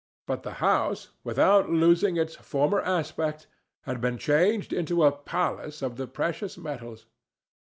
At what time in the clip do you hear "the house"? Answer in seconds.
0.41-1.09